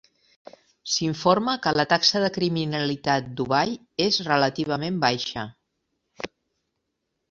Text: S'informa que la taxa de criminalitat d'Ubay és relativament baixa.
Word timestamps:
S'informa 0.93 1.53
que 1.65 1.73
la 1.81 1.85
taxa 1.91 2.23
de 2.25 2.31
criminalitat 2.39 3.31
d'Ubay 3.37 3.79
és 4.09 4.21
relativament 4.33 5.03
baixa. 5.09 5.49